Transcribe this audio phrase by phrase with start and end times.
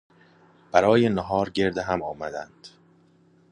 [0.71, 2.67] برای نهار گرد هم آمدند.